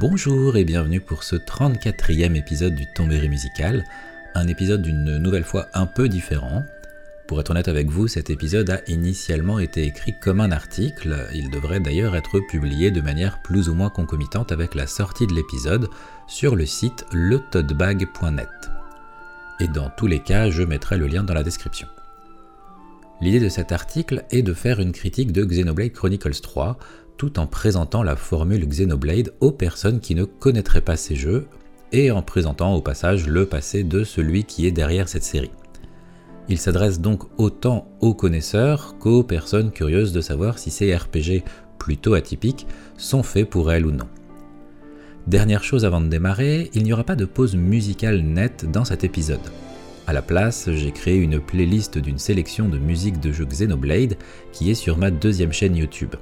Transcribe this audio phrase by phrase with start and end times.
[0.00, 3.84] Bonjour et bienvenue pour ce 34e épisode du Tombéry musical,
[4.36, 6.62] un épisode d'une nouvelle fois un peu différent.
[7.26, 11.50] Pour être honnête avec vous, cet épisode a initialement été écrit comme un article, il
[11.50, 15.88] devrait d'ailleurs être publié de manière plus ou moins concomitante avec la sortie de l'épisode
[16.28, 18.70] sur le site letodbag.net.
[19.58, 21.88] Et dans tous les cas, je mettrai le lien dans la description.
[23.20, 26.78] L'idée de cet article est de faire une critique de Xenoblade Chronicles 3,
[27.18, 31.46] tout en présentant la formule Xenoblade aux personnes qui ne connaîtraient pas ces jeux,
[31.92, 35.50] et en présentant au passage le passé de celui qui est derrière cette série.
[36.48, 41.42] Il s'adresse donc autant aux connaisseurs qu'aux personnes curieuses de savoir si ces RPG
[41.78, 42.66] plutôt atypiques
[42.96, 44.08] sont faits pour elles ou non.
[45.26, 49.04] Dernière chose avant de démarrer, il n'y aura pas de pause musicale nette dans cet
[49.04, 49.40] épisode.
[50.06, 54.16] A la place, j'ai créé une playlist d'une sélection de musique de jeux Xenoblade
[54.52, 56.14] qui est sur ma deuxième chaîne YouTube.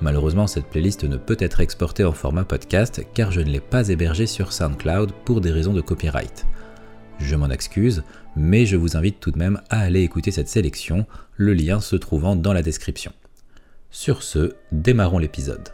[0.00, 3.88] Malheureusement, cette playlist ne peut être exportée en format podcast car je ne l'ai pas
[3.88, 6.46] hébergée sur SoundCloud pour des raisons de copyright.
[7.18, 8.04] Je m'en excuse,
[8.36, 11.96] mais je vous invite tout de même à aller écouter cette sélection, le lien se
[11.96, 13.12] trouvant dans la description.
[13.90, 15.70] Sur ce, démarrons l'épisode.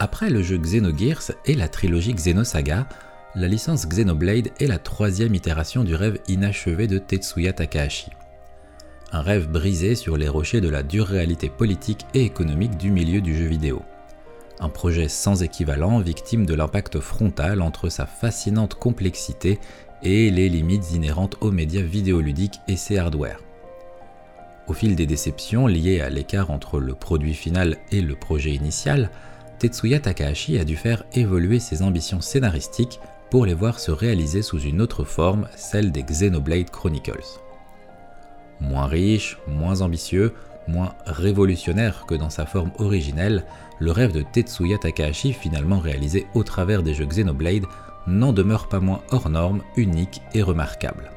[0.00, 2.88] Après le jeu Xenogears et la trilogie Xenosaga,
[3.36, 8.10] la licence Xenoblade est la troisième itération du rêve inachevé de Tetsuya Takahashi
[9.12, 13.20] un rêve brisé sur les rochers de la dure réalité politique et économique du milieu
[13.20, 13.82] du jeu vidéo.
[14.60, 19.58] Un projet sans équivalent, victime de l'impact frontal entre sa fascinante complexité
[20.02, 23.40] et les limites inhérentes aux médias vidéoludiques et ses hardware.
[24.66, 29.10] Au fil des déceptions liées à l'écart entre le produit final et le projet initial,
[29.58, 33.00] Tetsuya Takahashi a dû faire évoluer ses ambitions scénaristiques
[33.30, 37.43] pour les voir se réaliser sous une autre forme, celle des Xenoblade Chronicles.
[38.68, 40.32] Moins riche, moins ambitieux,
[40.68, 43.44] moins révolutionnaire que dans sa forme originelle,
[43.78, 47.66] le rêve de Tetsuya Takahashi, finalement réalisé au travers des jeux Xenoblade,
[48.06, 51.10] n'en demeure pas moins hors norme, unique et remarquable.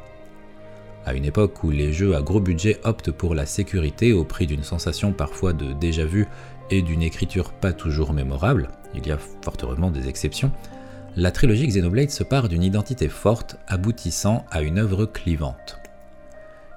[1.05, 4.45] À une époque où les jeux à gros budget optent pour la sécurité au prix
[4.45, 6.27] d'une sensation parfois de déjà-vu
[6.69, 10.51] et d'une écriture pas toujours mémorable, il y a fort heureusement des exceptions,
[11.15, 15.79] la trilogie Xenoblade se part d'une identité forte aboutissant à une œuvre clivante.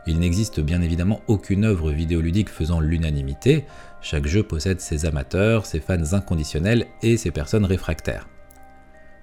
[0.06, 3.64] Il n'existe bien évidemment aucune œuvre vidéoludique faisant l'unanimité,
[4.00, 8.28] chaque jeu possède ses amateurs, ses fans inconditionnels et ses personnes réfractaires.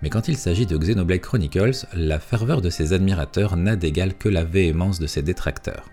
[0.01, 4.29] Mais quand il s'agit de Xenoblade Chronicles, la ferveur de ses admirateurs n'a d'égal que
[4.29, 5.89] la véhémence de ses détracteurs.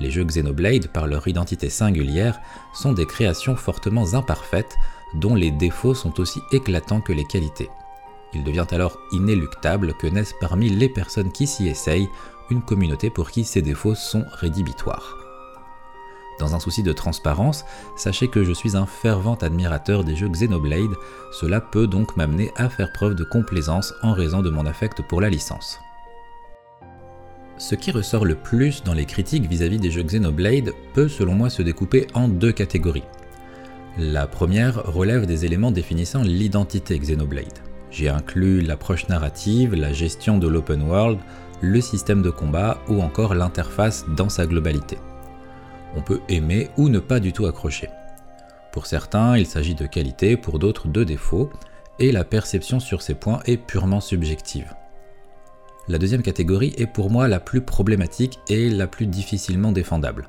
[0.00, 2.40] Les jeux Xenoblade, par leur identité singulière,
[2.74, 4.76] sont des créations fortement imparfaites,
[5.14, 7.70] dont les défauts sont aussi éclatants que les qualités.
[8.34, 12.08] Il devient alors inéluctable que naissent parmi les personnes qui s'y essayent
[12.50, 15.16] une communauté pour qui ces défauts sont rédhibitoires.
[16.38, 17.64] Dans un souci de transparence,
[17.96, 20.94] sachez que je suis un fervent admirateur des jeux Xenoblade,
[21.32, 25.20] cela peut donc m'amener à faire preuve de complaisance en raison de mon affect pour
[25.20, 25.78] la licence.
[27.58, 31.48] Ce qui ressort le plus dans les critiques vis-à-vis des jeux Xenoblade peut selon moi
[31.48, 33.04] se découper en deux catégories.
[33.98, 37.60] La première relève des éléments définissant l'identité Xenoblade.
[37.90, 41.18] J'ai inclus l'approche narrative, la gestion de l'open world,
[41.62, 44.98] le système de combat ou encore l'interface dans sa globalité.
[45.96, 47.88] On peut aimer ou ne pas du tout accrocher.
[48.72, 51.50] Pour certains, il s'agit de qualité, pour d'autres de défaut,
[51.98, 54.74] et la perception sur ces points est purement subjective.
[55.88, 60.28] La deuxième catégorie est pour moi la plus problématique et la plus difficilement défendable.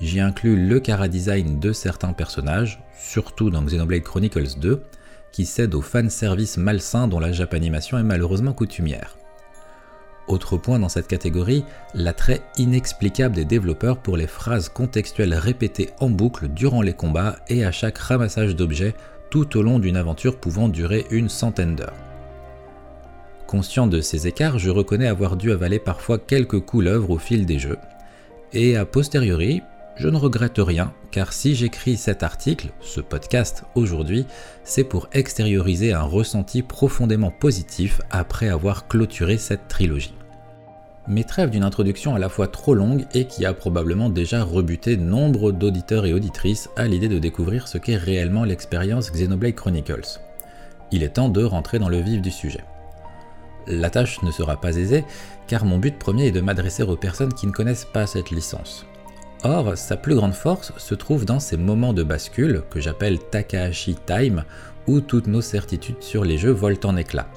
[0.00, 4.82] J'y inclus le chara-design de certains personnages, surtout dans Xenoblade Chronicles 2,
[5.32, 9.17] qui cèdent au fanservice malsain dont la japanimation est malheureusement coutumière.
[10.28, 11.64] Autre point dans cette catégorie,
[11.94, 17.64] l'attrait inexplicable des développeurs pour les phrases contextuelles répétées en boucle durant les combats et
[17.64, 18.94] à chaque ramassage d'objets
[19.30, 21.96] tout au long d'une aventure pouvant durer une centaine d'heures.
[23.46, 27.58] Conscient de ces écarts, je reconnais avoir dû avaler parfois quelques couleuvres au fil des
[27.58, 27.78] jeux.
[28.52, 29.62] Et a posteriori,
[29.96, 34.26] je ne regrette rien, car si j'écris cet article, ce podcast aujourd'hui,
[34.64, 40.17] c'est pour extérioriser un ressenti profondément positif après avoir clôturé cette trilogie.
[41.08, 44.98] Mais trêve d'une introduction à la fois trop longue et qui a probablement déjà rebuté
[44.98, 50.20] nombre d'auditeurs et auditrices à l'idée de découvrir ce qu'est réellement l'expérience Xenoblade Chronicles.
[50.92, 52.62] Il est temps de rentrer dans le vif du sujet.
[53.66, 55.04] La tâche ne sera pas aisée,
[55.46, 58.84] car mon but premier est de m'adresser aux personnes qui ne connaissent pas cette licence.
[59.44, 63.96] Or, sa plus grande force se trouve dans ces moments de bascule que j'appelle Takahashi
[64.06, 64.44] Time,
[64.86, 67.28] où toutes nos certitudes sur les jeux volent en éclats.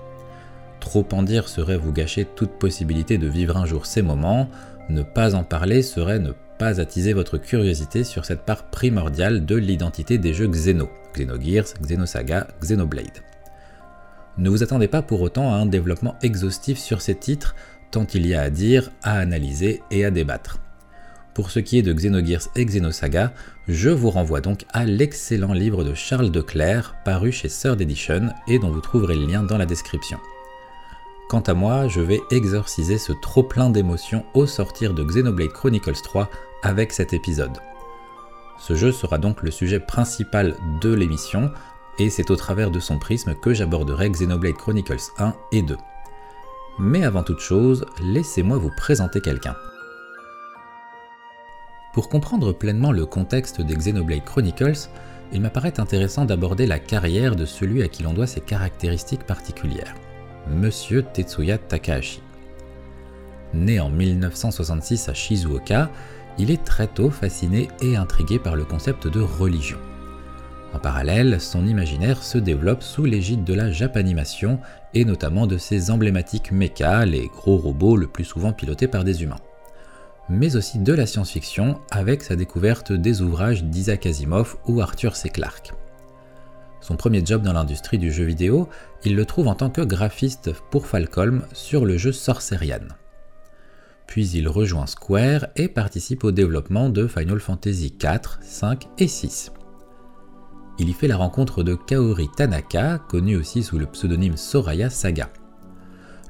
[0.81, 4.49] Trop en dire serait vous gâcher toute possibilité de vivre un jour ces moments,
[4.89, 9.55] ne pas en parler serait ne pas attiser votre curiosité sur cette part primordiale de
[9.55, 13.21] l'identité des jeux Xeno, Xenogears, Xenosaga, Xenoblade.
[14.37, 17.55] Ne vous attendez pas pour autant à un développement exhaustif sur ces titres,
[17.91, 20.59] tant il y a à dire, à analyser et à débattre.
[21.33, 23.33] Pour ce qui est de Xenogears et Xenosaga,
[23.67, 28.59] je vous renvoie donc à l'excellent livre de Charles Declerc paru chez Third Edition et
[28.59, 30.17] dont vous trouverez le lien dans la description.
[31.31, 36.01] Quant à moi, je vais exorciser ce trop plein d'émotions au sortir de Xenoblade Chronicles
[36.03, 36.29] 3
[36.61, 37.57] avec cet épisode.
[38.59, 41.49] Ce jeu sera donc le sujet principal de l'émission,
[41.99, 45.77] et c'est au travers de son prisme que j'aborderai Xenoblade Chronicles 1 et 2.
[46.79, 49.55] Mais avant toute chose, laissez-moi vous présenter quelqu'un.
[51.93, 54.89] Pour comprendre pleinement le contexte des Xenoblade Chronicles,
[55.31, 59.95] il m'apparaît intéressant d'aborder la carrière de celui à qui l'on doit ses caractéristiques particulières,
[60.47, 62.21] Monsieur Tetsuya Takahashi.
[63.53, 65.89] Né en 1966 à Shizuoka,
[66.37, 69.77] il est très tôt fasciné et intrigué par le concept de religion.
[70.73, 74.59] En parallèle, son imaginaire se développe sous l'égide de la japanimation
[74.93, 79.23] et notamment de ses emblématiques mechas, les gros robots le plus souvent pilotés par des
[79.23, 79.41] humains
[80.31, 85.29] mais aussi de la science-fiction avec sa découverte des ouvrages d'Isaac Asimov ou Arthur C.
[85.29, 85.73] Clarke.
[86.81, 88.67] Son premier job dans l'industrie du jeu vidéo,
[89.05, 92.87] il le trouve en tant que graphiste pour Falcom sur le jeu Sorcerian.
[94.07, 99.51] Puis il rejoint Square et participe au développement de Final Fantasy IV, V et VI.
[100.79, 105.29] Il y fait la rencontre de Kaori Tanaka, connu aussi sous le pseudonyme Soraya Saga.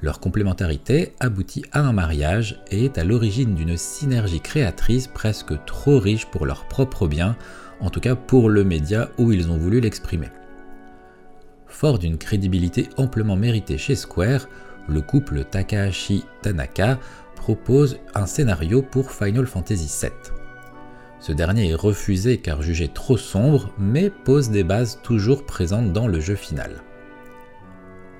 [0.01, 5.99] Leur complémentarité aboutit à un mariage et est à l'origine d'une synergie créatrice presque trop
[5.99, 7.37] riche pour leur propre bien,
[7.79, 10.27] en tout cas pour le média où ils ont voulu l'exprimer.
[11.71, 14.47] Fort d'une crédibilité amplement méritée chez Square,
[14.87, 16.99] le couple Takahashi-Tanaka
[17.35, 20.11] propose un scénario pour Final Fantasy VII.
[21.19, 26.07] Ce dernier est refusé car jugé trop sombre, mais pose des bases toujours présentes dans
[26.07, 26.83] le jeu final.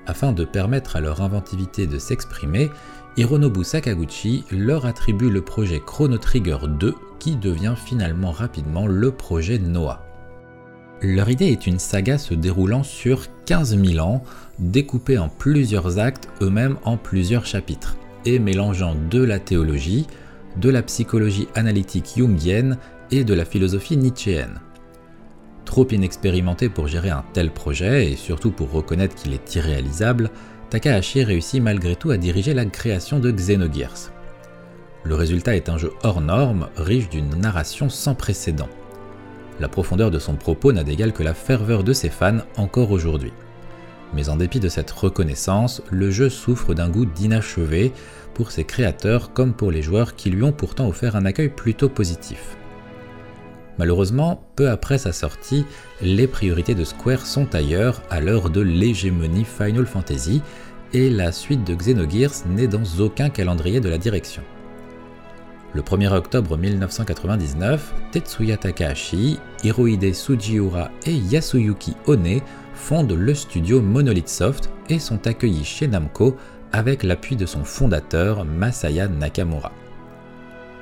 [0.06, 2.70] Afin de permettre à leur inventivité de s'exprimer,
[3.16, 9.58] Hironobu Sakaguchi leur attribue le projet Chrono Trigger 2 qui devient finalement rapidement le projet
[9.58, 10.11] Noah.
[11.04, 14.22] Leur idée est une saga se déroulant sur 15 000 ans,
[14.60, 20.06] découpée en plusieurs actes, eux-mêmes en plusieurs chapitres, et mélangeant de la théologie,
[20.58, 22.78] de la psychologie analytique jungienne
[23.10, 24.60] et de la philosophie nietzschéenne.
[25.64, 30.30] Trop inexpérimenté pour gérer un tel projet et surtout pour reconnaître qu'il est irréalisable,
[30.70, 34.12] Takahashi réussit malgré tout à diriger la création de Xenogears.
[35.02, 38.68] Le résultat est un jeu hors norme, riche d'une narration sans précédent.
[39.62, 43.32] La profondeur de son propos n'a d'égal que la ferveur de ses fans encore aujourd'hui.
[44.12, 47.92] Mais en dépit de cette reconnaissance, le jeu souffre d'un goût d'inachevé
[48.34, 51.88] pour ses créateurs comme pour les joueurs qui lui ont pourtant offert un accueil plutôt
[51.88, 52.56] positif.
[53.78, 55.64] Malheureusement, peu après sa sortie,
[56.00, 60.42] les priorités de Square sont ailleurs à l'heure de l'hégémonie Final Fantasy
[60.92, 64.42] et la suite de Xenogears n'est dans aucun calendrier de la direction.
[65.74, 72.40] Le 1er octobre 1999, Tetsuya Takahashi, Hirohide Sujiura et Yasuyuki One
[72.74, 76.36] fondent le studio Monolith Soft et sont accueillis chez Namco
[76.72, 79.72] avec l'appui de son fondateur Masaya Nakamura.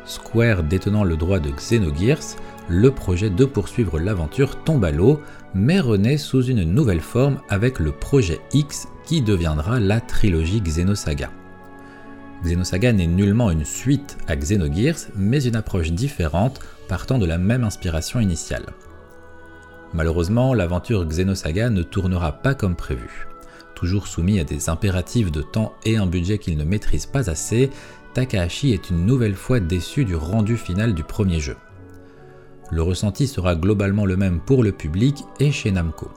[0.06, 2.36] Square détenant le droit de Xenogears,
[2.68, 5.20] le projet de poursuivre l'aventure tombe à l'eau,
[5.54, 11.30] mais renaît sous une nouvelle forme avec le projet X qui deviendra la trilogie Xenosaga.
[12.44, 17.64] Xenosaga n'est nullement une suite à Xenogears, mais une approche différente partant de la même
[17.64, 18.66] inspiration initiale.
[19.92, 23.26] Malheureusement, l'aventure Xenosaga ne tournera pas comme prévu.
[23.74, 27.70] Toujours soumis à des impératifs de temps et un budget qu'il ne maîtrise pas assez,
[28.14, 31.56] Takahashi est une nouvelle fois déçu du rendu final du premier jeu
[32.70, 36.10] le ressenti sera globalement le même pour le public et chez Namco.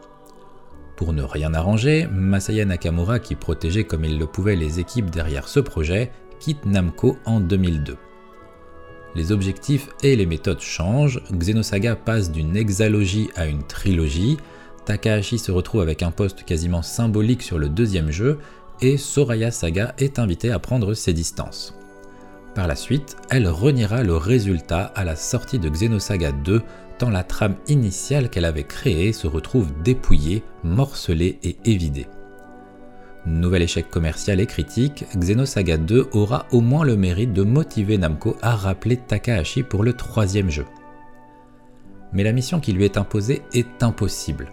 [0.96, 5.48] Pour ne rien arranger, Masaya Nakamura, qui protégeait comme il le pouvait les équipes derrière
[5.48, 7.98] ce projet, quitte Namco en 2002.
[9.16, 14.38] Les objectifs et les méthodes changent, Xenosaga passe d'une hexalogie à une trilogie,
[14.86, 18.40] Takahashi se retrouve avec un poste quasiment symbolique sur le deuxième jeu,
[18.82, 21.76] et Soraya Saga est invité à prendre ses distances.
[22.56, 26.62] Par la suite, elle reniera le résultat à la sortie de Xenosaga 2,
[26.98, 32.08] tant la trame initiale qu'elle avait créée se retrouve dépouillée, morcelée et évidée.
[33.26, 38.36] Nouvel échec commercial et critique, Xenosaga 2 aura au moins le mérite de motiver Namco
[38.42, 40.66] à rappeler Takahashi pour le troisième jeu.
[42.12, 44.52] Mais la mission qui lui est imposée est impossible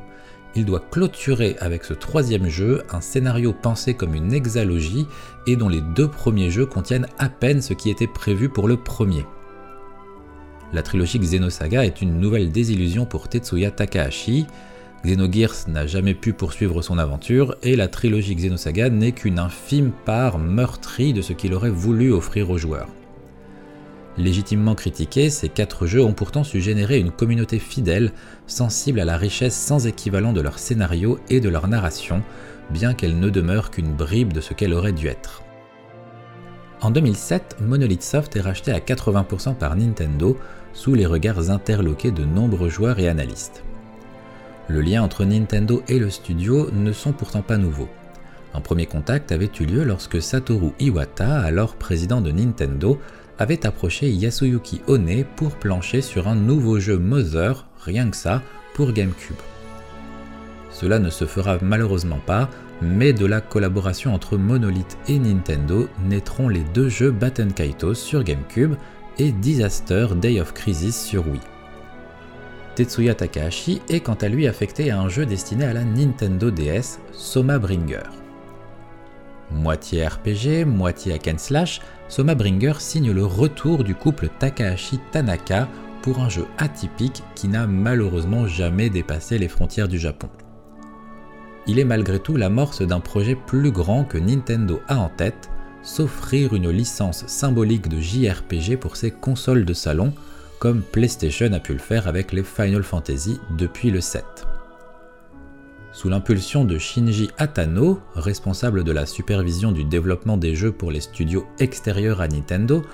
[0.54, 5.06] il doit clôturer avec ce troisième jeu un scénario pensé comme une hexalogie
[5.46, 8.76] et dont les deux premiers jeux contiennent à peine ce qui était prévu pour le
[8.76, 9.24] premier.
[10.72, 14.46] La trilogie Xenosaga est une nouvelle désillusion pour Tetsuya Takahashi.
[15.04, 20.38] Xenogears n'a jamais pu poursuivre son aventure et la trilogie Xenosaga n'est qu'une infime part
[20.38, 22.88] meurtrie de ce qu'il aurait voulu offrir aux joueurs.
[24.16, 28.12] Légitimement critiqués, ces quatre jeux ont pourtant su générer une communauté fidèle,
[28.46, 32.22] sensible à la richesse sans équivalent de leur scénario et de leur narration,
[32.70, 35.42] bien qu'elle ne demeure qu'une bribe de ce qu'elle aurait dû être.
[36.82, 40.38] En 2007, Monolith Soft est racheté à 80% par Nintendo,
[40.72, 43.62] sous les regards interloqués de nombreux joueurs et analystes.
[44.68, 47.88] Le lien entre Nintendo et le studio ne sont pourtant pas nouveaux.
[48.54, 52.98] Un premier contact avait eu lieu lorsque Satoru Iwata, alors président de Nintendo,
[53.38, 58.42] avait approché Yasuyuki One pour plancher sur un nouveau jeu Mother, rien que ça,
[58.74, 59.36] pour GameCube.
[60.70, 62.48] Cela ne se fera malheureusement pas,
[62.82, 68.24] mais de la collaboration entre Monolith et Nintendo naîtront les deux jeux Batten Kaitos sur
[68.24, 68.74] GameCube
[69.20, 71.42] et Disaster Day of Crisis sur Wii.
[72.74, 76.98] Tetsuya Takahashi est quant à lui affecté à un jeu destiné à la Nintendo DS,
[77.12, 78.04] Soma Bringer.
[79.50, 85.68] Moitié RPG, moitié hack and slash, Soma Bringer signe le retour du couple Takahashi-Tanaka
[86.00, 90.30] pour un jeu atypique qui n'a malheureusement jamais dépassé les frontières du Japon.
[91.66, 95.50] Il est malgré tout l'amorce d'un projet plus grand que Nintendo a en tête,
[95.82, 100.12] s'offrir une licence symbolique de JRPG pour ses consoles de salon,
[100.58, 104.24] comme PlayStation a pu le faire avec les Final Fantasy depuis le 7.
[105.92, 111.00] Sous l'impulsion de Shinji Atano, responsable de la supervision du développement des jeux pour les
[111.00, 112.84] studios extérieurs à Nintendo,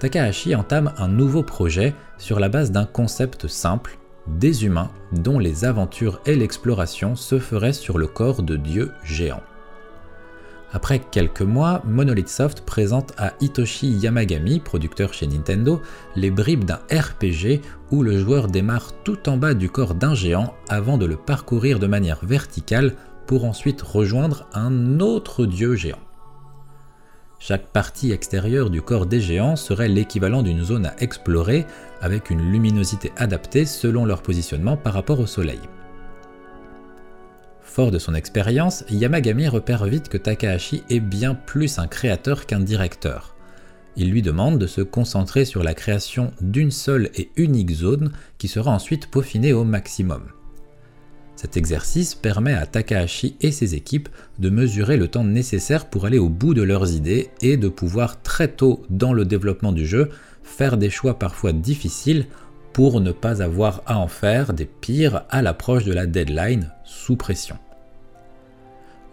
[0.00, 5.64] Takahashi entame un nouveau projet sur la base d'un concept simple, des humains dont les
[5.64, 9.42] aventures et l'exploration se feraient sur le corps de dieux géants.
[10.72, 15.82] Après quelques mois, Monolith Soft présente à Hitoshi Yamagami, producteur chez Nintendo,
[16.14, 17.60] les bribes d'un RPG
[17.90, 21.80] où le joueur démarre tout en bas du corps d'un géant avant de le parcourir
[21.80, 22.94] de manière verticale
[23.26, 25.98] pour ensuite rejoindre un autre dieu géant.
[27.40, 31.66] Chaque partie extérieure du corps des géants serait l'équivalent d'une zone à explorer
[32.00, 35.60] avec une luminosité adaptée selon leur positionnement par rapport au Soleil.
[37.88, 43.34] De son expérience, Yamagami repère vite que Takahashi est bien plus un créateur qu'un directeur.
[43.96, 48.48] Il lui demande de se concentrer sur la création d'une seule et unique zone qui
[48.48, 50.24] sera ensuite peaufinée au maximum.
[51.36, 56.18] Cet exercice permet à Takahashi et ses équipes de mesurer le temps nécessaire pour aller
[56.18, 60.10] au bout de leurs idées et de pouvoir très tôt dans le développement du jeu
[60.42, 62.26] faire des choix parfois difficiles
[62.74, 67.16] pour ne pas avoir à en faire des pires à l'approche de la deadline sous
[67.16, 67.56] pression.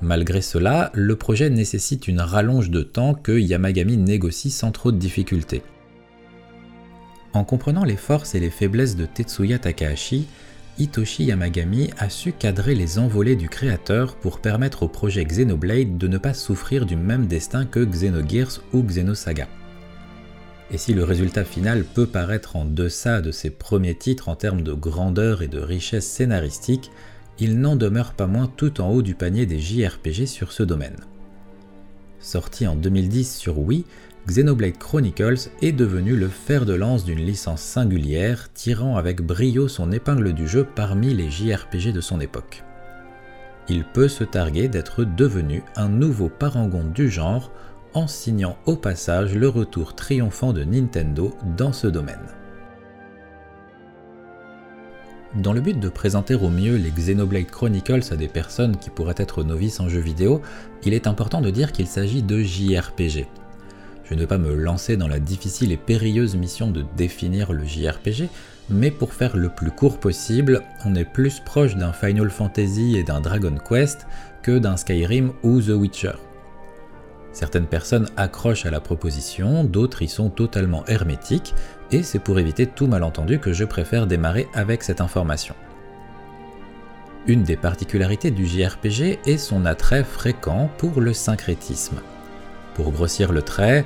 [0.02, 4.98] Malgré cela, le projet nécessite une rallonge de temps que Yamagami négocie sans trop de
[4.98, 5.64] difficultés.
[7.34, 10.28] En comprenant les forces et les faiblesses de Tetsuya Takahashi,
[10.78, 16.08] Hitoshi Yamagami a su cadrer les envolées du créateur pour permettre au projet Xenoblade de
[16.08, 19.48] ne pas souffrir du même destin que Xenogears ou Xenosaga.
[20.70, 24.62] Et si le résultat final peut paraître en deçà de ses premiers titres en termes
[24.62, 26.92] de grandeur et de richesse scénaristique,
[27.40, 30.98] il n'en demeure pas moins tout en haut du panier des JRPG sur ce domaine.
[32.20, 33.86] Sorti en 2010 sur Wii,
[34.28, 39.92] Xenoblade Chronicles est devenu le fer de lance d'une licence singulière, tirant avec brio son
[39.92, 42.64] épingle du jeu parmi les JRPG de son époque.
[43.70, 47.52] Il peut se targuer d'être devenu un nouveau parangon du genre
[47.94, 52.18] en signant au passage le retour triomphant de Nintendo dans ce domaine.
[55.36, 59.14] Dans le but de présenter au mieux les Xenoblade Chronicles à des personnes qui pourraient
[59.18, 60.42] être novices en jeux vidéo,
[60.84, 63.28] il est important de dire qu'il s'agit de JRPG.
[64.06, 67.66] Je ne vais pas me lancer dans la difficile et périlleuse mission de définir le
[67.66, 68.30] JRPG,
[68.70, 73.04] mais pour faire le plus court possible, on est plus proche d'un Final Fantasy et
[73.04, 74.08] d'un Dragon Quest
[74.42, 76.27] que d'un Skyrim ou The Witcher.
[77.38, 81.54] Certaines personnes accrochent à la proposition, d'autres y sont totalement hermétiques,
[81.92, 85.54] et c'est pour éviter tout malentendu que je préfère démarrer avec cette information.
[87.28, 91.98] Une des particularités du JRPG est son attrait fréquent pour le syncrétisme.
[92.74, 93.86] Pour grossir le trait,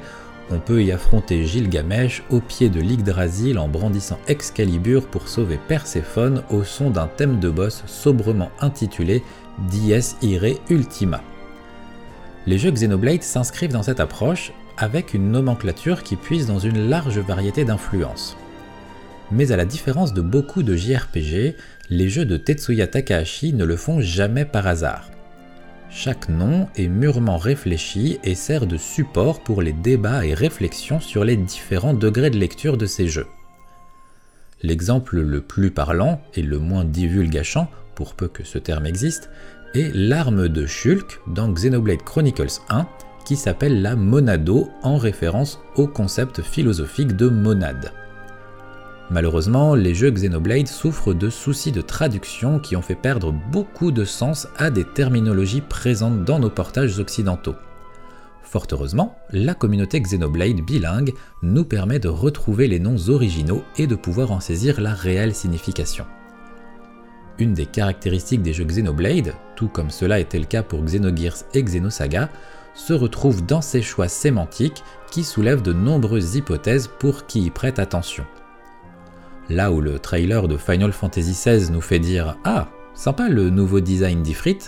[0.49, 6.41] on peut y affronter Gilgamesh au pied de l'Yggdrasil en brandissant Excalibur pour sauver Perséphone
[6.51, 9.21] au son d'un thème de boss sobrement intitulé
[9.67, 11.21] Dies Irae Ultima.
[12.47, 17.19] Les jeux Xenoblade s'inscrivent dans cette approche avec une nomenclature qui puise dans une large
[17.19, 18.35] variété d'influences.
[19.31, 21.55] Mais à la différence de beaucoup de JRPG,
[21.89, 25.09] les jeux de Tetsuya Takahashi ne le font jamais par hasard.
[25.89, 31.23] Chaque nom est mûrement réfléchi et sert de support pour les débats et réflexions sur
[31.23, 33.27] les différents degrés de lecture de ces jeux.
[34.63, 39.29] L'exemple le plus parlant et le moins divulgachant, pour peu que ce terme existe,
[39.73, 42.87] est l'arme de Shulk dans Xenoblade Chronicles 1,
[43.25, 47.91] qui s'appelle la monado en référence au concept philosophique de monade.
[49.09, 54.05] Malheureusement, les jeux Xenoblade souffrent de soucis de traduction qui ont fait perdre beaucoup de
[54.05, 57.55] sens à des terminologies présentes dans nos portages occidentaux.
[58.43, 63.95] Fort heureusement, la communauté Xenoblade bilingue nous permet de retrouver les noms originaux et de
[63.95, 66.05] pouvoir en saisir la réelle signification.
[67.41, 71.63] Une des caractéristiques des jeux Xenoblade, tout comme cela était le cas pour Xenogears et
[71.63, 72.29] Xenosaga,
[72.75, 77.79] se retrouve dans ces choix sémantiques qui soulèvent de nombreuses hypothèses pour qui y prête
[77.79, 78.25] attention.
[79.49, 83.79] Là où le trailer de Final Fantasy XVI nous fait dire Ah, sympa le nouveau
[83.79, 84.59] design d'Ifrit,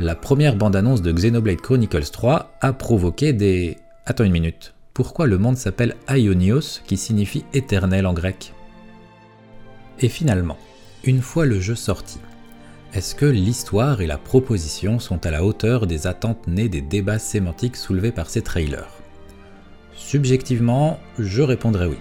[0.00, 3.78] la première bande-annonce de Xenoblade Chronicles 3 a provoqué des.
[4.04, 8.52] Attends une minute, pourquoi le monde s'appelle Ionios qui signifie éternel en grec?
[10.00, 10.58] Et finalement,
[11.06, 12.18] une fois le jeu sorti,
[12.94, 17.18] est-ce que l'histoire et la proposition sont à la hauteur des attentes nées des débats
[17.18, 18.88] sémantiques soulevés par ces trailers?
[19.94, 21.98] Subjectivement, je répondrai oui.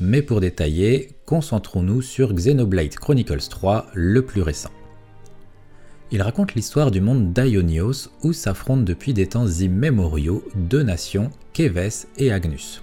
[0.00, 4.70] Mais pour détailler, concentrons-nous sur Xenoblade Chronicles 3, le plus récent.
[6.10, 12.06] Il raconte l'histoire du monde d'Aionios où s'affrontent depuis des temps immémoriaux deux nations, Keves
[12.18, 12.82] et Agnus.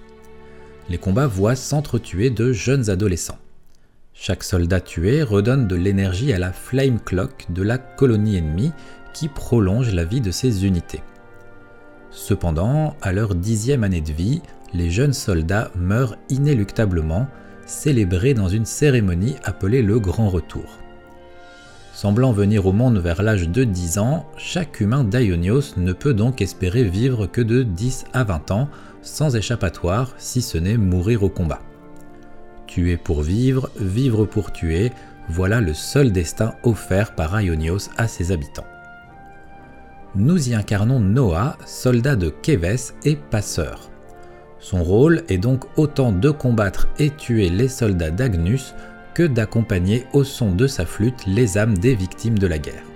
[0.88, 3.38] Les combats voient s'entretuer de jeunes adolescents.
[4.14, 8.72] Chaque soldat tué redonne de l'énergie à la Flame Clock de la colonie ennemie
[9.14, 11.02] qui prolonge la vie de ses unités.
[12.10, 14.42] Cependant, à leur dixième année de vie,
[14.74, 17.26] les jeunes soldats meurent inéluctablement,
[17.66, 20.78] célébrés dans une cérémonie appelée le Grand Retour.
[21.94, 26.42] Semblant venir au monde vers l'âge de 10 ans, chaque humain d'Aionios ne peut donc
[26.42, 28.68] espérer vivre que de 10 à 20 ans,
[29.00, 31.62] sans échappatoire, si ce n'est mourir au combat.
[32.72, 34.92] Tuer pour vivre, vivre pour tuer,
[35.28, 38.64] voilà le seul destin offert par Aionios à ses habitants.
[40.14, 43.90] Nous y incarnons Noah, soldat de Keves et passeur.
[44.58, 48.74] Son rôle est donc autant de combattre et tuer les soldats d'Agnus
[49.12, 52.86] que d'accompagner au son de sa flûte les âmes des victimes de la guerre.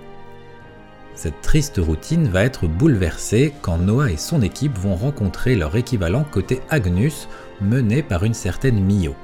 [1.13, 6.23] Cette triste routine va être bouleversée quand Noah et son équipe vont rencontrer leur équivalent
[6.23, 7.27] côté Agnus
[7.61, 9.15] mené par une certaine Mio.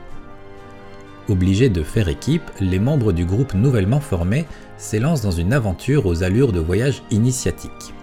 [1.30, 4.46] Obligés de faire équipe, les membres du groupe nouvellement formé
[4.78, 7.94] s'élancent dans une aventure aux allures de voyage initiatique.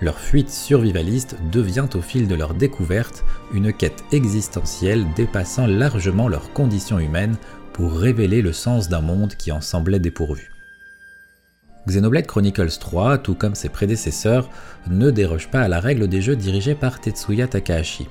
[0.00, 6.52] Leur fuite survivaliste devient au fil de leur découverte une quête existentielle dépassant largement leurs
[6.52, 7.36] conditions humaines
[7.72, 10.52] pour révéler le sens d'un monde qui en semblait dépourvu.
[11.88, 14.50] Xenoblade Chronicles 3, tout comme ses prédécesseurs,
[14.88, 18.08] ne déroge pas à la règle des jeux dirigés par Tetsuya Takahashi.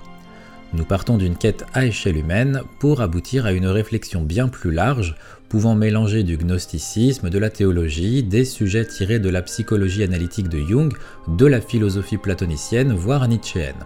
[0.73, 5.15] Nous partons d'une quête à échelle humaine pour aboutir à une réflexion bien plus large,
[5.47, 10.59] pouvant mélanger du gnosticisme, de la théologie, des sujets tirés de la psychologie analytique de
[10.59, 10.93] Jung,
[11.27, 13.85] de la philosophie platonicienne, voire nietzschéenne.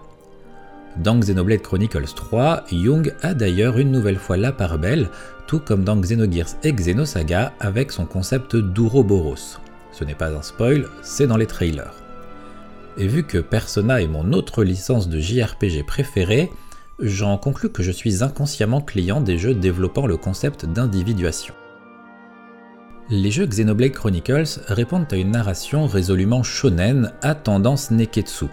[0.97, 5.09] Dans Xenoblade Chronicles 3, Jung a d'ailleurs une nouvelle fois la part belle,
[5.47, 9.59] tout comme dans Xenogears et Xenosaga avec son concept d'Ouroboros.
[9.91, 11.93] Ce n'est pas un spoil, c'est dans les trailers.
[12.97, 16.51] Et vu que Persona est mon autre licence de JRPG préférée,
[17.01, 21.53] j'en conclus que je suis inconsciemment client des jeux développant le concept d'individuation.
[23.09, 28.45] Les jeux Xenoblade Chronicles répondent à une narration résolument shonen à tendance neketsu,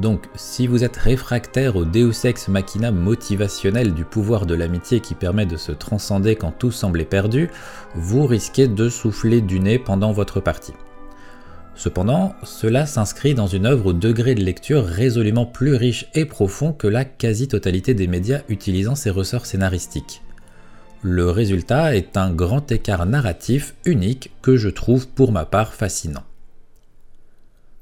[0.00, 5.14] donc, si vous êtes réfractaire au Deus Ex Machina motivationnel du pouvoir de l'amitié qui
[5.14, 7.50] permet de se transcender quand tout semblait perdu,
[7.94, 10.72] vous risquez de souffler du nez pendant votre partie.
[11.74, 16.72] Cependant, cela s'inscrit dans une œuvre au degré de lecture résolument plus riche et profond
[16.72, 20.22] que la quasi-totalité des médias utilisant ces ressorts scénaristiques.
[21.02, 26.22] Le résultat est un grand écart narratif unique que je trouve pour ma part fascinant.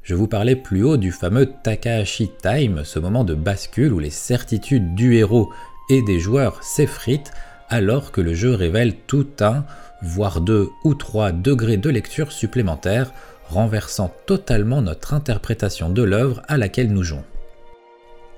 [0.02, 4.10] Je vous parlais plus haut du fameux Takahashi Time, ce moment de bascule où les
[4.10, 5.50] certitudes du héros
[5.90, 7.32] et des joueurs s'effritent
[7.68, 9.64] alors que le jeu révèle tout un,
[10.02, 13.12] voire deux ou trois degrés de lecture supplémentaires,
[13.50, 17.24] renversant totalement notre interprétation de l'œuvre à laquelle nous jouons.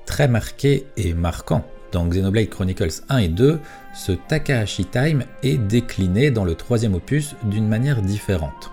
[0.07, 3.61] Très marqué et marquant dans Xenoblade Chronicles 1 et 2,
[3.95, 8.73] ce Takahashi Time est décliné dans le troisième opus d'une manière différente.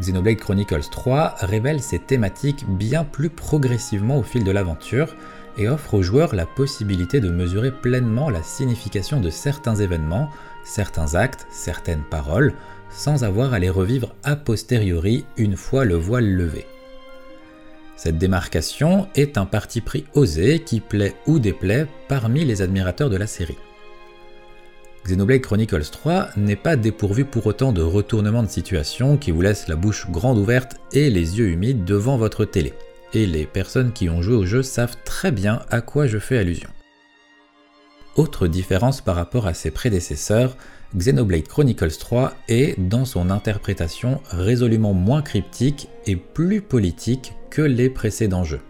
[0.00, 5.14] Xenoblade Chronicles 3 révèle ses thématiques bien plus progressivement au fil de l'aventure
[5.60, 10.30] et offre aux joueurs la possibilité de mesurer pleinement la signification de certains événements,
[10.64, 12.54] certains actes, certaines paroles,
[12.90, 16.66] sans avoir à les revivre a posteriori une fois le voile levé.
[17.96, 23.18] Cette démarcation est un parti pris osé qui plaît ou déplaît parmi les admirateurs de
[23.18, 23.58] la série.
[25.04, 29.68] Xenoblade Chronicles 3 n'est pas dépourvu pour autant de retournements de situation qui vous laissent
[29.68, 32.74] la bouche grande ouverte et les yeux humides devant votre télé.
[33.12, 36.38] Et les personnes qui ont joué au jeu savent très bien à quoi je fais
[36.38, 36.70] allusion.
[38.16, 40.56] Autre différence par rapport à ses prédécesseurs,
[40.96, 47.88] Xenoblade Chronicles 3 est, dans son interprétation, résolument moins cryptique et plus politique que les
[47.88, 48.60] précédents jeux.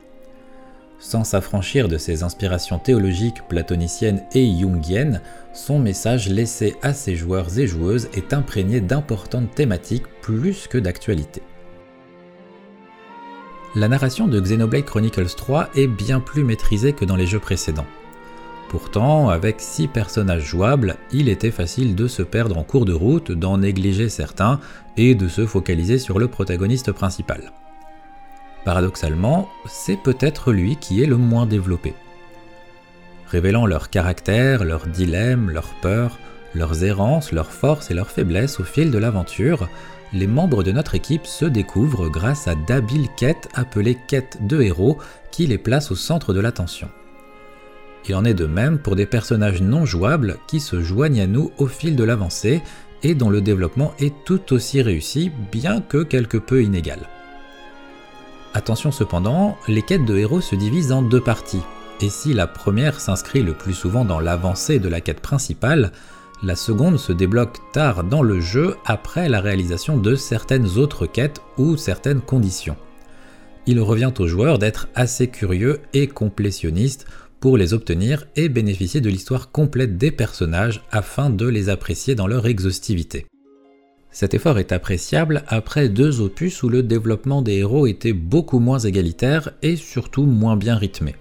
[0.99, 5.23] Sans s'affranchir de ses inspirations théologiques platoniciennes et jungiennes,
[5.55, 11.41] son message laissé à ses joueurs et joueuses est imprégné d'importantes thématiques plus que d'actualité.
[13.77, 17.87] La narration de Xenoblade Chronicles 3 est bien plus maîtrisée que dans les jeux précédents.
[18.69, 23.31] Pourtant, avec 6 personnages jouables, il était facile de se perdre en cours de route,
[23.31, 24.59] d'en négliger certains
[24.97, 27.53] et de se focaliser sur le protagoniste principal.
[28.65, 31.95] Paradoxalement, c'est peut-être lui qui est le moins développé.
[33.29, 36.19] Révélant leur caractère, leurs dilemmes, leurs peurs,
[36.55, 39.69] leurs errances, leurs forces et leurs faiblesses au fil de l'aventure,
[40.13, 44.99] les membres de notre équipe se découvrent grâce à d'habiles quêtes appelées quêtes de héros
[45.31, 46.89] qui les placent au centre de l'attention.
[48.09, 51.53] Il en est de même pour des personnages non jouables qui se joignent à nous
[51.59, 52.63] au fil de l'avancée
[53.03, 57.09] et dont le développement est tout aussi réussi, bien que quelque peu inégal.
[58.53, 61.63] Attention cependant, les quêtes de héros se divisent en deux parties,
[62.01, 65.93] et si la première s'inscrit le plus souvent dans l'avancée de la quête principale,
[66.43, 71.41] la seconde se débloque tard dans le jeu après la réalisation de certaines autres quêtes
[71.59, 72.77] ou certaines conditions.
[73.67, 77.07] Il revient aux joueurs d'être assez curieux et complétionnistes
[77.41, 82.27] pour les obtenir et bénéficier de l'histoire complète des personnages afin de les apprécier dans
[82.27, 83.27] leur exhaustivité.
[84.11, 88.79] Cet effort est appréciable après deux opus où le développement des héros était beaucoup moins
[88.79, 91.15] égalitaire et surtout moins bien rythmé.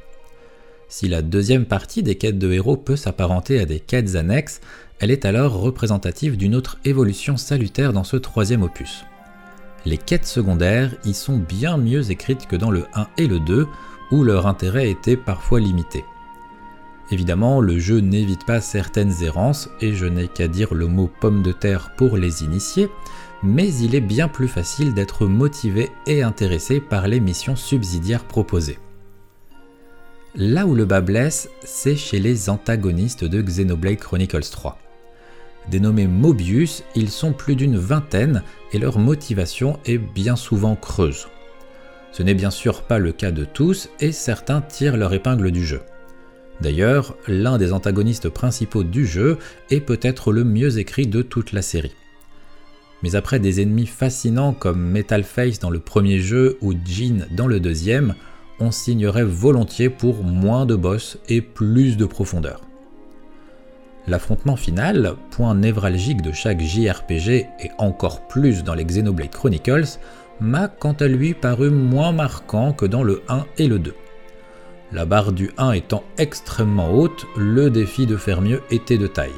[0.92, 4.60] Si la deuxième partie des quêtes de héros peut s'apparenter à des quêtes annexes,
[5.00, 9.06] elle est alors représentative d'une autre évolution salutaire dans ce troisième opus.
[9.86, 13.68] Les quêtes secondaires y sont bien mieux écrites que dans le 1 et le 2,
[14.12, 16.04] où leur intérêt était parfois limité.
[17.12, 21.44] Évidemment, le jeu n'évite pas certaines errances, et je n'ai qu'à dire le mot pomme
[21.44, 22.90] de terre pour les initiés,
[23.44, 28.80] mais il est bien plus facile d'être motivé et intéressé par les missions subsidiaires proposées.
[30.40, 34.80] Là où le bas blesse, c'est chez les antagonistes de Xenoblade Chronicles 3.
[35.70, 41.28] Dénommés Mobius, ils sont plus d'une vingtaine et leur motivation est bien souvent creuse.
[42.14, 45.66] Ce n'est bien sûr pas le cas de tous et certains tirent leur épingle du
[45.66, 45.82] jeu.
[46.62, 51.62] D'ailleurs, l'un des antagonistes principaux du jeu est peut-être le mieux écrit de toute la
[51.62, 51.96] série.
[53.04, 57.48] Mais après des ennemis fascinants comme Metal Face dans le premier jeu ou Jean dans
[57.48, 58.16] le deuxième,
[58.60, 62.62] on signerait volontiers pour moins de boss et plus de profondeur.
[64.08, 70.00] L'affrontement final, point névralgique de chaque JRPG et encore plus dans les Xenoblade Chronicles,
[70.40, 73.94] m'a quant à lui paru moins marquant que dans le 1 et le 2.
[74.92, 79.30] La barre du 1 étant extrêmement haute, le défi de faire mieux était de taille.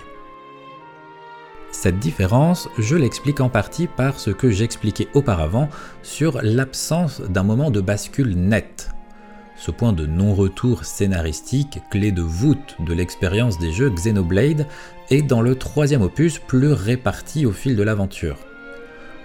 [1.72, 5.70] Cette différence, je l'explique en partie par ce que j'expliquais auparavant
[6.04, 8.92] sur l'absence d'un moment de bascule net.
[9.64, 14.66] Ce point de non-retour scénaristique, clé de voûte de l'expérience des jeux Xenoblade,
[15.12, 18.38] est dans le troisième opus plus réparti au fil de l'aventure.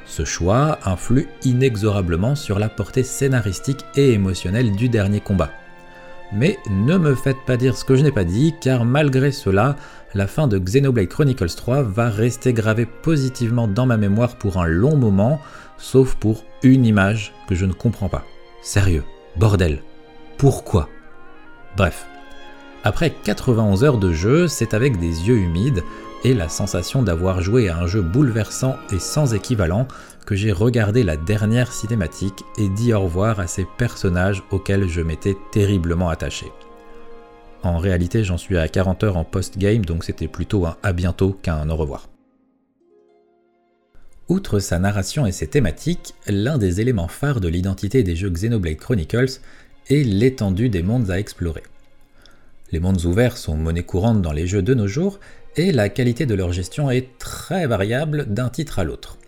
[0.05, 5.53] Ce choix influe inexorablement sur la portée scénaristique et émotionnelle du dernier combat.
[6.35, 9.77] Mais ne me faites pas dire ce que je n'ai pas dit, car malgré cela,
[10.13, 14.67] la fin de Xenoblade Chronicles 3 va rester gravée positivement dans ma mémoire pour un
[14.67, 15.41] long moment,
[15.79, 18.27] sauf pour une image que je ne comprends pas.
[18.61, 19.05] Sérieux,
[19.39, 19.81] bordel,
[20.39, 20.89] pourquoi?
[21.77, 22.07] Bref,
[22.85, 25.83] après 91 heures de jeu, c'est avec des yeux humides
[26.25, 29.89] et la sensation d'avoir joué à un jeu bouleversant et sans équivalent
[30.25, 35.01] que j'ai regardé la dernière cinématique et dit au revoir à ces personnages auxquels je
[35.01, 36.47] m'étais terriblement attaché.
[37.63, 41.37] En réalité, j'en suis à 40 heures en post-game, donc c'était plutôt un à bientôt
[41.43, 42.09] qu'un au revoir.
[44.29, 48.77] Outre sa narration et ses thématiques, l'un des éléments phares de l'identité des jeux Xenoblade
[48.77, 49.41] Chronicles
[49.89, 51.63] est l'étendue des mondes à explorer.
[52.73, 55.21] Les mondes ouverts sont monnaie courante dans les jeux de nos jours
[55.57, 59.19] et la qualité de leur gestion est très variable d'un titre à l'autre.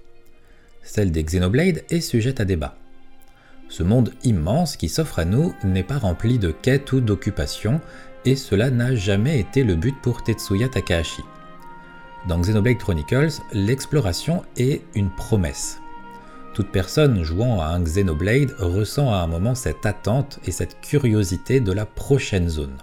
[0.83, 2.77] Celle des Xenoblade est sujette à débat.
[3.69, 7.81] Ce monde immense qui s'offre à nous n'est pas rempli de quêtes ou d'occupations,
[8.25, 11.23] et cela n'a jamais été le but pour Tetsuya Takahashi.
[12.27, 15.79] Dans Xenoblade Chronicles, l'exploration est une promesse.
[16.55, 21.61] Toute personne jouant à un Xenoblade ressent à un moment cette attente et cette curiosité
[21.61, 22.77] de la prochaine zone.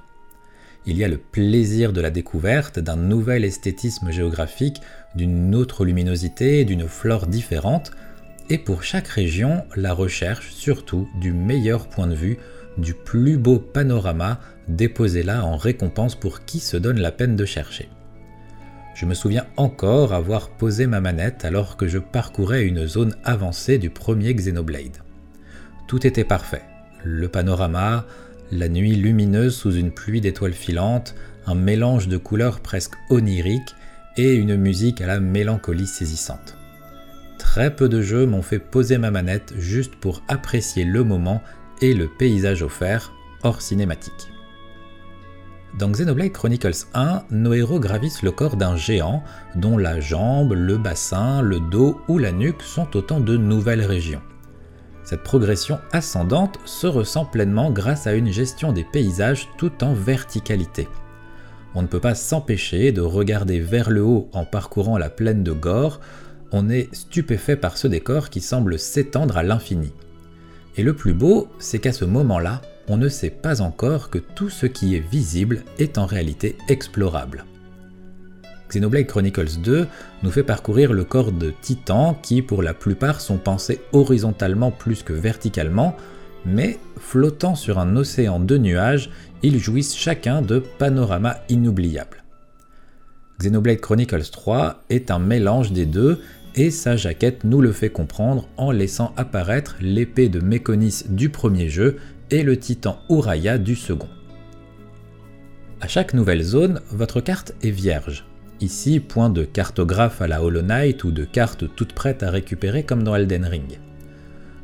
[0.86, 4.82] Il y a le plaisir de la découverte d'un nouvel esthétisme géographique,
[5.16, 7.92] d'une autre luminosité, d'une flore différente,
[8.50, 12.38] et pour chaque région, la recherche surtout du meilleur point de vue,
[12.78, 17.46] du plus beau panorama déposé là en récompense pour qui se donne la peine de
[17.46, 17.90] chercher.
[18.96, 23.78] Je me souviens encore avoir posé ma manette alors que je parcourais une zone avancée
[23.78, 25.04] du premier Xenoblade.
[25.86, 26.64] Tout était parfait.
[27.04, 28.06] Le panorama,
[28.54, 31.14] la nuit lumineuse sous une pluie d'étoiles filantes,
[31.46, 33.76] un mélange de couleurs presque oniriques
[34.16, 36.58] et une musique à la mélancolie saisissante.
[37.38, 41.44] Très peu de jeux m'ont fait poser ma manette juste pour apprécier le moment
[41.82, 43.12] et le paysage offert,
[43.44, 44.30] hors cinématique.
[45.78, 49.22] Dans Xenoblade Chronicles 1, nos héros gravissent le corps d'un géant
[49.56, 54.22] dont la jambe, le bassin, le dos ou la nuque sont autant de nouvelles régions.
[55.04, 60.88] Cette progression ascendante se ressent pleinement grâce à une gestion des paysages tout en verticalité.
[61.74, 65.52] On ne peut pas s'empêcher de regarder vers le haut en parcourant la plaine de
[65.52, 66.00] Gore,
[66.54, 69.92] on est stupéfait par ce décor qui semble s'étendre à l'infini.
[70.78, 74.50] Et le plus beau, c'est qu'à ce moment-là, on ne sait pas encore que tout
[74.50, 77.46] ce qui est visible est en réalité explorable.
[78.70, 79.88] Xenoblade Chronicles 2
[80.24, 85.04] nous fait parcourir le corps de titans qui pour la plupart sont pensés horizontalement plus
[85.04, 85.96] que verticalement,
[86.46, 89.12] mais flottant sur un océan de nuages,
[89.44, 92.24] ils jouissent chacun de panoramas inoubliables.
[93.40, 96.22] Xenoblade Chronicles 3 est un mélange des deux
[96.56, 101.68] et sa jaquette nous le fait comprendre en laissant apparaître l'épée de Mekonis du premier
[101.68, 101.98] jeu
[102.32, 104.10] et le titan Uraya du second.
[105.82, 108.26] À chaque nouvelle zone, votre carte est vierge.
[108.62, 112.84] Ici, point de cartographe à la Hollow Knight ou de carte toute prête à récupérer
[112.84, 113.80] comme dans Elden Ring.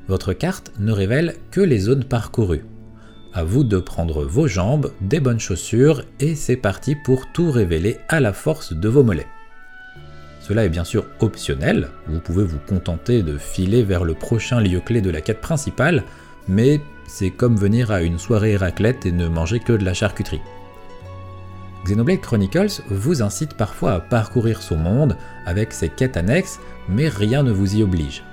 [0.07, 2.65] Votre carte ne révèle que les zones parcourues.
[3.33, 7.97] À vous de prendre vos jambes, des bonnes chaussures et c'est parti pour tout révéler
[8.09, 9.27] à la force de vos mollets.
[10.41, 14.79] Cela est bien sûr optionnel, vous pouvez vous contenter de filer vers le prochain lieu
[14.79, 16.03] clé de la quête principale,
[16.47, 16.81] mais
[17.13, 20.41] c'est comme venir à une soirée raclette et ne manger que de la charcuterie.
[21.83, 27.43] Xenoblade Chronicles vous incite parfois à parcourir son monde avec ses quêtes annexes, mais rien
[27.43, 28.23] ne vous y oblige.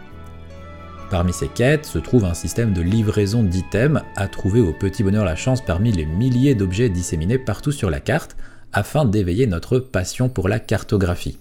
[1.10, 5.24] Parmi ces quêtes se trouve un système de livraison d'items à trouver au petit bonheur
[5.24, 8.36] la chance parmi les milliers d'objets disséminés partout sur la carte,
[8.72, 11.38] afin d'éveiller notre passion pour la cartographie.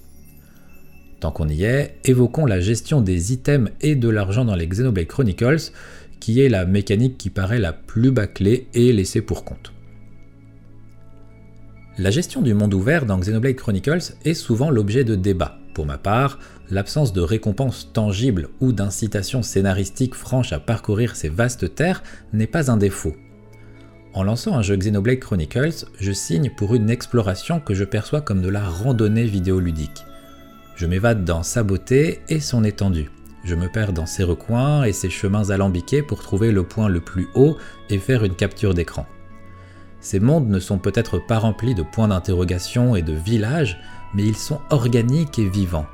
[1.19, 5.07] Tant qu'on y est, évoquons la gestion des items et de l'argent dans les Xenoblade
[5.07, 5.71] Chronicles,
[6.19, 9.73] qui est la mécanique qui paraît la plus bâclée et laissée pour compte.
[11.97, 15.57] La gestion du monde ouvert dans Xenoblade Chronicles est souvent l'objet de débats.
[15.73, 16.37] Pour ma part,
[16.69, 22.03] l'absence de récompenses tangibles ou d'incitation scénaristique franche à parcourir ces vastes terres
[22.33, 23.15] n'est pas un défaut.
[24.13, 28.41] En lançant un jeu Xenoblade Chronicles, je signe pour une exploration que je perçois comme
[28.41, 30.05] de la randonnée vidéoludique.
[30.75, 33.09] Je m'évade dans sa beauté et son étendue.
[33.47, 36.99] Je me perds dans ses recoins et ses chemins alambiqués pour trouver le point le
[36.99, 37.55] plus haut
[37.89, 39.05] et faire une capture d'écran.
[40.01, 43.79] Ces mondes ne sont peut-être pas remplis de points d'interrogation et de villages,
[44.13, 45.85] mais ils sont organiques et vivants.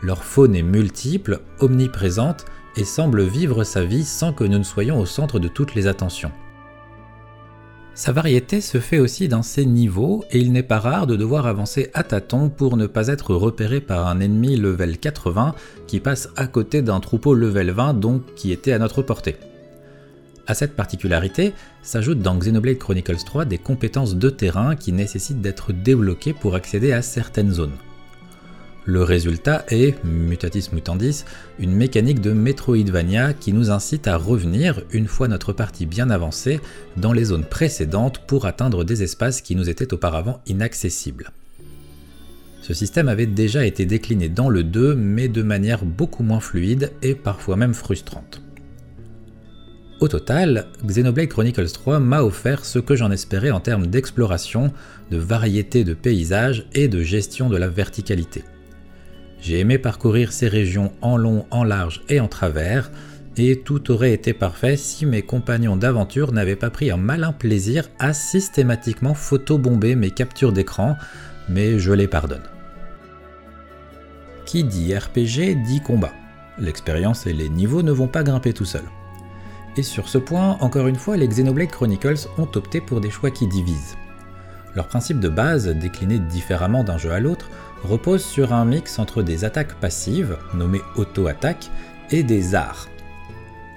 [0.00, 2.44] Leur faune est multiple, omniprésente,
[2.76, 5.88] et semble vivre sa vie sans que nous ne soyons au centre de toutes les
[5.88, 6.30] attentions.
[7.96, 11.46] Sa variété se fait aussi dans ses niveaux, et il n'est pas rare de devoir
[11.46, 15.54] avancer à tâtons pour ne pas être repéré par un ennemi level 80
[15.86, 19.36] qui passe à côté d'un troupeau level 20 donc qui était à notre portée.
[20.46, 25.72] À cette particularité s'ajoutent dans Xenoblade Chronicles 3 des compétences de terrain qui nécessitent d'être
[25.72, 27.78] débloquées pour accéder à certaines zones.
[28.88, 31.24] Le résultat est, mutatis mutandis,
[31.58, 36.60] une mécanique de Metroidvania qui nous incite à revenir, une fois notre partie bien avancée,
[36.96, 41.32] dans les zones précédentes pour atteindre des espaces qui nous étaient auparavant inaccessibles.
[42.62, 46.92] Ce système avait déjà été décliné dans le 2, mais de manière beaucoup moins fluide
[47.02, 48.40] et parfois même frustrante.
[49.98, 54.72] Au total, Xenoblade Chronicles 3 m'a offert ce que j'en espérais en termes d'exploration,
[55.10, 58.44] de variété de paysages et de gestion de la verticalité.
[59.40, 62.90] J'ai aimé parcourir ces régions en long, en large et en travers,
[63.38, 67.88] et tout aurait été parfait si mes compagnons d'aventure n'avaient pas pris un malin plaisir
[67.98, 70.96] à systématiquement photobomber mes captures d'écran,
[71.48, 72.42] mais je les pardonne.
[74.46, 76.12] Qui dit RPG dit combat.
[76.58, 78.88] L'expérience et les niveaux ne vont pas grimper tout seuls.
[79.76, 83.30] Et sur ce point, encore une fois, les Xenoblade Chronicles ont opté pour des choix
[83.30, 83.96] qui divisent.
[84.74, 87.50] Leur principe de base, décliné différemment d'un jeu à l'autre,
[87.86, 91.70] repose sur un mix entre des attaques passives, nommées auto-attaques,
[92.10, 92.88] et des arts.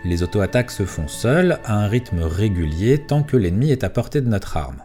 [0.05, 4.21] Les auto-attaques se font seules, à un rythme régulier, tant que l'ennemi est à portée
[4.21, 4.83] de notre arme.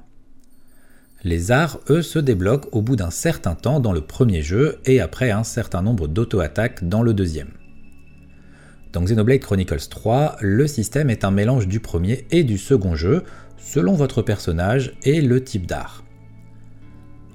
[1.22, 5.00] Les arts, eux, se débloquent au bout d'un certain temps dans le premier jeu et
[5.00, 7.52] après un certain nombre d'auto-attaques dans le deuxième.
[8.92, 13.24] Dans Xenoblade Chronicles 3, le système est un mélange du premier et du second jeu,
[13.58, 16.03] selon votre personnage et le type d'art.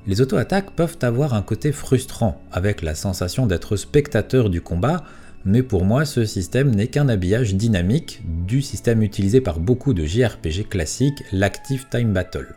[0.08, 5.04] Les auto-attaques peuvent avoir un côté frustrant, avec la sensation d'être spectateur du combat,
[5.46, 10.06] mais pour moi ce système n'est qu'un habillage dynamique du système utilisé par beaucoup de
[10.06, 12.56] JRPG classiques, l'Active Time Battle.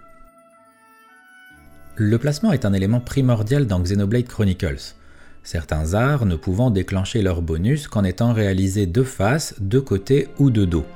[1.97, 4.95] Le placement est un élément primordial dans Xenoblade Chronicles,
[5.43, 10.51] certains arts ne pouvant déclencher leur bonus qu'en étant réalisés de face, de côté ou
[10.51, 10.87] de dos.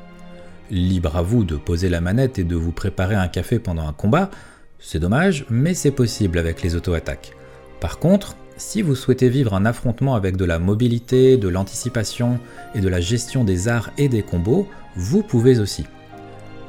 [0.70, 3.92] Libre à vous de poser la manette et de vous préparer un café pendant un
[3.92, 4.30] combat,
[4.78, 7.32] c'est dommage, mais c'est possible avec les auto-attaques.
[7.80, 12.38] Par contre, si vous souhaitez vivre un affrontement avec de la mobilité, de l'anticipation
[12.74, 15.84] et de la gestion des arts et des combos, vous pouvez aussi.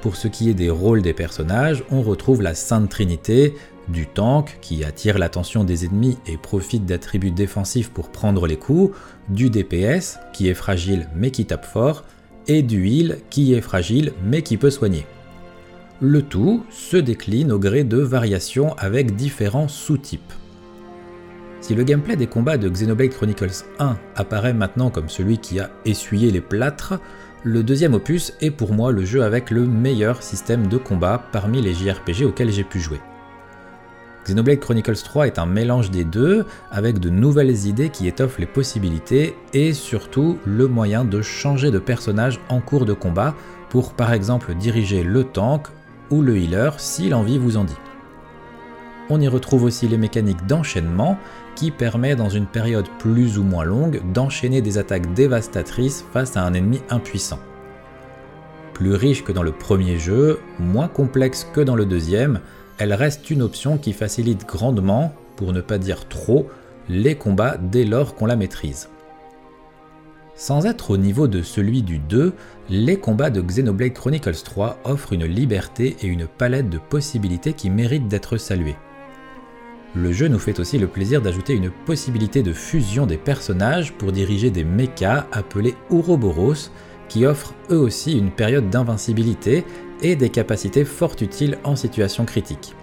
[0.01, 3.55] Pour ce qui est des rôles des personnages, on retrouve la Sainte Trinité,
[3.87, 8.95] du tank qui attire l'attention des ennemis et profite d'attributs défensifs pour prendre les coups,
[9.29, 12.03] du DPS qui est fragile mais qui tape fort,
[12.47, 15.05] et du heal qui est fragile mais qui peut soigner.
[15.99, 20.31] Le tout se décline au gré de variations avec différents sous-types.
[21.59, 25.71] Si le gameplay des combats de Xenoblade Chronicles 1 apparaît maintenant comme celui qui a
[25.85, 26.99] essuyé les plâtres,
[27.43, 31.63] le deuxième opus est pour moi le jeu avec le meilleur système de combat parmi
[31.63, 33.01] les JRPG auxquels j'ai pu jouer.
[34.23, 38.45] Xenoblade Chronicles 3 est un mélange des deux, avec de nouvelles idées qui étoffent les
[38.45, 43.33] possibilités et surtout le moyen de changer de personnage en cours de combat
[43.69, 45.69] pour par exemple diriger le tank
[46.09, 47.77] ou le healer si l'envie vous en dit.
[49.09, 51.17] On y retrouve aussi les mécaniques d'enchaînement
[51.55, 56.43] qui permet dans une période plus ou moins longue d'enchaîner des attaques dévastatrices face à
[56.43, 57.39] un ennemi impuissant.
[58.73, 62.41] Plus riche que dans le premier jeu, moins complexe que dans le deuxième,
[62.77, 66.47] elle reste une option qui facilite grandement, pour ne pas dire trop,
[66.89, 68.89] les combats dès lors qu'on la maîtrise.
[70.37, 72.31] Sans être au niveau de celui du 2,
[72.69, 77.71] les combats de Xenoblade Chronicles 3 offrent une liberté et une palette de possibilités qui
[77.71, 78.75] méritent d'être saluées.
[79.95, 84.11] Le jeu nous fait aussi le plaisir d'ajouter une possibilité de fusion des personnages pour
[84.11, 86.69] diriger des mechas appelés Ouroboros,
[87.09, 89.65] qui offrent eux aussi une période d'invincibilité
[90.03, 92.75] et des capacités fort utiles en situation critique.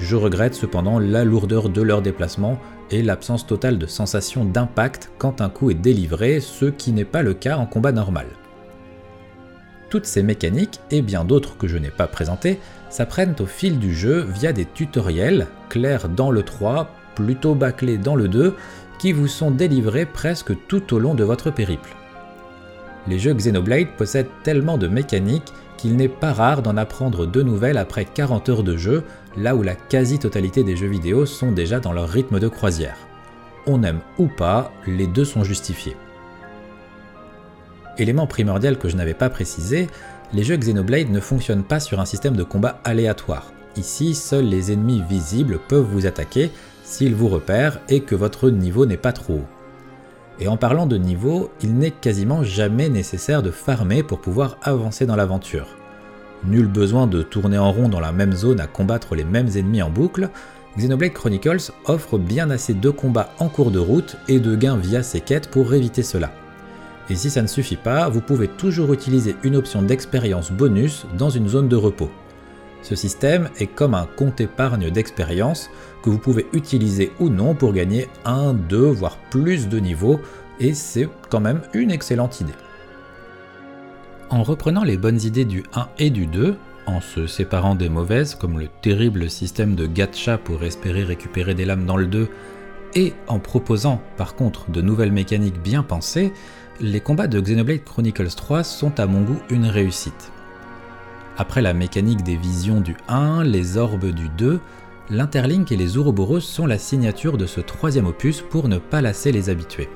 [0.00, 2.58] Je regrette cependant la lourdeur de leur déplacement
[2.90, 7.22] et l'absence totale de sensation d'impact quand un coup est délivré, ce qui n'est pas
[7.22, 8.26] le cas en combat normal.
[9.90, 12.58] Toutes ces mécaniques, et bien d'autres que je n'ai pas présentées,
[12.90, 18.16] s'apprennent au fil du jeu via des tutoriels, clairs dans le 3, plutôt bâclés dans
[18.16, 18.54] le 2,
[18.98, 21.94] qui vous sont délivrés presque tout au long de votre périple.
[23.08, 27.78] Les jeux Xenoblade possèdent tellement de mécaniques qu'il n'est pas rare d'en apprendre de nouvelles
[27.78, 29.04] après 40 heures de jeu,
[29.36, 32.96] là où la quasi-totalité des jeux vidéo sont déjà dans leur rythme de croisière.
[33.66, 35.96] On aime ou pas, les deux sont justifiés.
[37.98, 39.88] Élément primordial que je n'avais pas précisé,
[40.32, 43.52] les jeux Xenoblade ne fonctionnent pas sur un système de combat aléatoire.
[43.76, 46.50] Ici, seuls les ennemis visibles peuvent vous attaquer
[46.84, 49.46] s'ils vous repèrent et que votre niveau n'est pas trop haut.
[50.38, 55.06] Et en parlant de niveau, il n'est quasiment jamais nécessaire de farmer pour pouvoir avancer
[55.06, 55.68] dans l'aventure.
[56.44, 59.82] Nul besoin de tourner en rond dans la même zone à combattre les mêmes ennemis
[59.82, 60.30] en boucle,
[60.78, 65.02] Xenoblade Chronicles offre bien assez de combats en cours de route et de gains via
[65.02, 66.32] ses quêtes pour éviter cela.
[67.08, 71.30] Et si ça ne suffit pas, vous pouvez toujours utiliser une option d'expérience bonus dans
[71.30, 72.10] une zone de repos.
[72.82, 75.70] Ce système est comme un compte épargne d'expérience
[76.02, 80.20] que vous pouvez utiliser ou non pour gagner un, deux, voire plus de niveaux,
[80.60, 82.52] et c'est quand même une excellente idée.
[84.28, 86.56] En reprenant les bonnes idées du 1 et du 2,
[86.86, 91.64] en se séparant des mauvaises, comme le terrible système de gacha pour espérer récupérer des
[91.64, 92.28] lames dans le 2,
[92.94, 96.32] et en proposant par contre de nouvelles mécaniques bien pensées,
[96.80, 100.32] les combats de Xenoblade Chronicles 3 sont à mon goût une réussite.
[101.38, 104.58] Après la mécanique des visions du 1, les orbes du 2,
[105.08, 109.30] l'interlink et les Ouroboros sont la signature de ce troisième opus pour ne pas lasser
[109.30, 109.88] les habitués.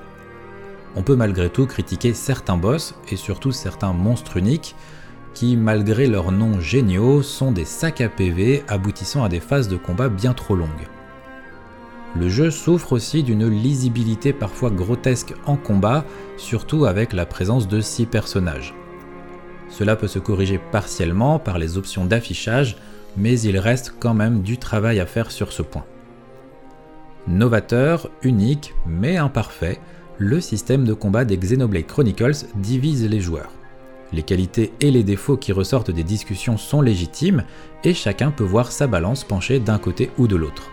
[0.97, 4.75] On peut malgré tout critiquer certains boss et surtout certains monstres uniques
[5.35, 9.77] qui, malgré leurs noms géniaux, sont des sacs à PV aboutissant à des phases de
[9.77, 10.89] combat bien trop longues.
[12.17, 16.05] Le jeu souffre aussi d'une lisibilité parfois grotesque en combat,
[16.37, 18.75] surtout avec la présence de 6 personnages.
[19.69, 22.77] Cela peut se corriger partiellement par les options d'affichage,
[23.17, 25.85] mais il reste quand même du travail à faire sur ce point.
[27.29, 29.79] Novateur, unique, mais imparfait,
[30.21, 33.53] le système de combat des Xenoblade Chronicles divise les joueurs.
[34.13, 37.43] Les qualités et les défauts qui ressortent des discussions sont légitimes
[37.85, 40.71] et chacun peut voir sa balance pencher d'un côté ou de l'autre.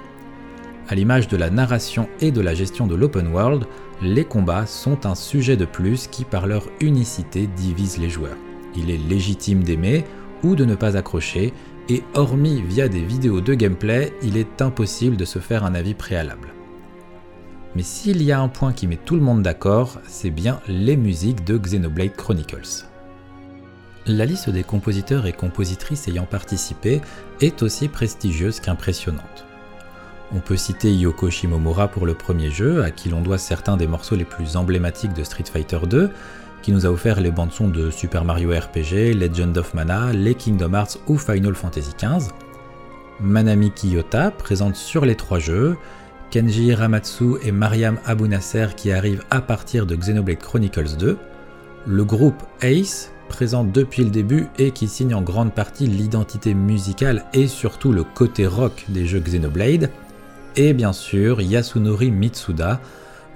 [0.89, 3.63] À l'image de la narration et de la gestion de l'open world,
[4.01, 8.37] les combats sont un sujet de plus qui par leur unicité divise les joueurs.
[8.75, 10.03] Il est légitime d'aimer
[10.43, 11.53] ou de ne pas accrocher,
[11.87, 15.93] et hormis via des vidéos de gameplay, il est impossible de se faire un avis
[15.93, 16.53] préalable.
[17.75, 20.97] Mais s'il y a un point qui met tout le monde d'accord, c'est bien les
[20.97, 22.85] musiques de Xenoblade Chronicles.
[24.05, 27.01] La liste des compositeurs et compositrices ayant participé
[27.41, 29.45] est aussi prestigieuse qu'impressionnante.
[30.33, 33.87] On peut citer Yoko Shimomura pour le premier jeu, à qui l'on doit certains des
[33.87, 36.09] morceaux les plus emblématiques de Street Fighter 2,
[36.61, 40.73] qui nous a offert les bandes-sons de Super Mario RPG, Legend of Mana, les Kingdom
[40.73, 42.29] Hearts ou Final Fantasy XV.
[43.19, 45.77] Manami Kiyota, présente sur les trois jeux,
[46.29, 51.17] Kenji Hiramatsu et Mariam Abunasser qui arrivent à partir de Xenoblade Chronicles 2,
[51.85, 57.23] le groupe Ace, présent depuis le début et qui signe en grande partie l'identité musicale
[57.33, 59.89] et surtout le côté rock des jeux Xenoblade,
[60.57, 62.81] et bien sûr Yasunori Mitsuda,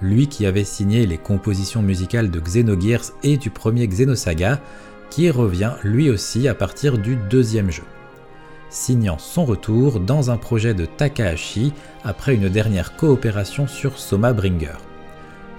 [0.02, 4.60] lui qui avait signé les compositions musicales de Xenogears et du premier Xenosaga,
[5.10, 7.84] qui revient lui aussi à partir du deuxième jeu,
[8.72, 14.78] signant son retour dans un projet de Takahashi après une dernière coopération sur Soma Bringer.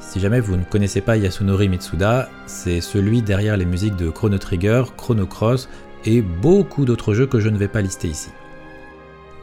[0.01, 4.39] Si jamais vous ne connaissez pas Yasunori Mitsuda, c'est celui derrière les musiques de Chrono
[4.39, 5.69] Trigger, Chrono Cross
[6.05, 8.31] et beaucoup d'autres jeux que je ne vais pas lister ici.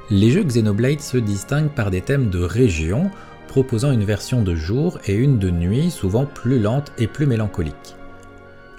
[0.10, 3.12] Les jeux Xenoblade se distinguent par des thèmes de région,
[3.48, 7.96] proposant une version de jour et une de nuit souvent plus lente et plus mélancolique.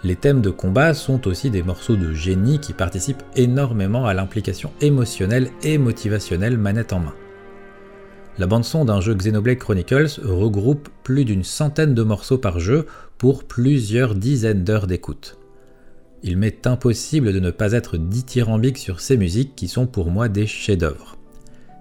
[0.02, 4.72] Les thèmes de combat sont aussi des morceaux de génie qui participent énormément à l'implication
[4.80, 7.14] émotionnelle et motivationnelle manette en main.
[8.38, 12.86] La bande-son d'un jeu Xenoblade Chronicles regroupe plus d'une centaine de morceaux par jeu
[13.18, 15.36] pour plusieurs dizaines d'heures d'écoute.
[16.22, 20.28] Il m'est impossible de ne pas être dithyrambique sur ces musiques qui sont pour moi
[20.28, 21.16] des chefs-d'œuvre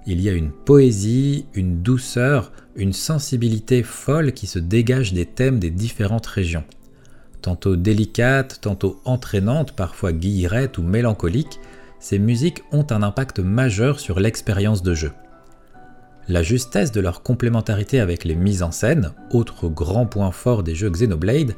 [0.09, 5.59] il y a une poésie, une douceur, une sensibilité folle qui se dégage des thèmes
[5.59, 6.63] des différentes régions.
[7.49, 11.59] Tantôt délicates, tantôt entraînantes, parfois guillerettes ou mélancoliques,
[11.99, 15.11] ces musiques ont un impact majeur sur l'expérience de jeu.
[16.27, 20.75] La justesse de leur complémentarité avec les mises en scène, autre grand point fort des
[20.75, 21.55] jeux Xenoblade,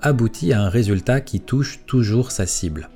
[0.00, 2.88] aboutit à un résultat qui touche toujours sa cible.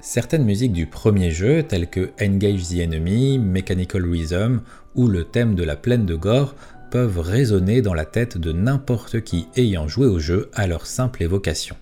[0.00, 4.60] Certaines musiques du premier jeu, telles que Engage the Enemy, Mechanical Rhythm
[4.94, 6.54] ou le thème de la plaine de Gore,
[6.94, 11.24] peuvent résonner dans la tête de n'importe qui ayant joué au jeu à leur simple
[11.24, 11.74] évocation.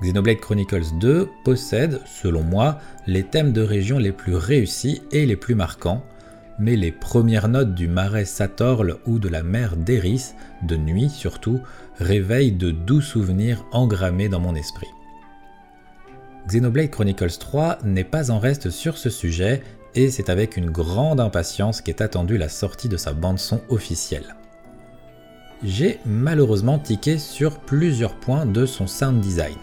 [0.00, 5.36] Xenoblade Chronicles 2 possède, selon moi, les thèmes de région les plus réussis et les
[5.36, 6.02] plus marquants,
[6.58, 10.32] mais les premières notes du marais Satorl ou de la mer d'Eris,
[10.62, 11.60] de nuit surtout,
[11.98, 14.88] réveillent de doux souvenirs engrammés dans mon esprit.
[16.48, 19.62] Xenoblade Chronicles 3 n'est pas en reste sur ce sujet
[19.94, 24.36] et c'est avec une grande impatience qu'est attendue la sortie de sa bande-son officielle.
[25.62, 29.58] J'ai malheureusement tiqué sur plusieurs points de son sound design.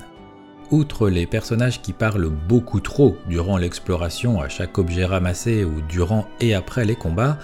[0.69, 6.27] Outre les personnages qui parlent beaucoup trop durant l'exploration à chaque objet ramassé ou durant
[6.39, 7.39] et après les combats,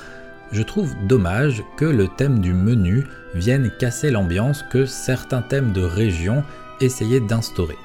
[0.51, 5.81] je trouve dommage que le thème du menu vienne casser l'ambiance que certains thèmes de
[5.81, 6.43] région
[6.79, 7.77] essayaient d'instaurer.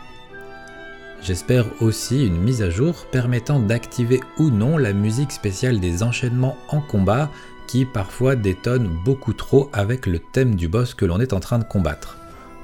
[1.22, 6.56] J'espère aussi une mise à jour permettant d'activer ou non la musique spéciale des enchaînements
[6.68, 7.30] en combat
[7.66, 11.58] qui parfois détonne beaucoup trop avec le thème du boss que l'on est en train
[11.58, 12.16] de combattre,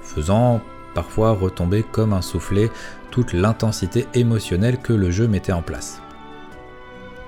[0.02, 0.62] faisant
[0.94, 2.70] parfois retomber comme un soufflet
[3.10, 6.00] toute l'intensité émotionnelle que le jeu mettait en place.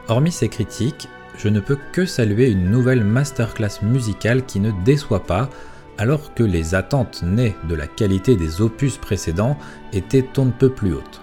[0.08, 5.24] Hormis ces critiques, je ne peux que saluer une nouvelle masterclass musicale qui ne déçoit
[5.24, 5.50] pas,
[5.98, 9.56] alors que les attentes nées de la qualité des opus précédents
[9.92, 11.22] étaient on ne plus hautes.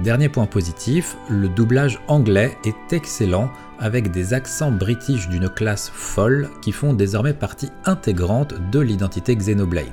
[0.00, 6.50] Dernier point positif, le doublage anglais est excellent avec des accents british d'une classe folle
[6.62, 9.86] qui font désormais partie intégrante de l'identité Xenoblade.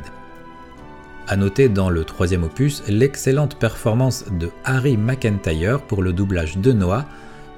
[1.28, 6.72] A noter dans le troisième opus l'excellente performance de Harry McIntyre pour le doublage de
[6.72, 7.06] Noah,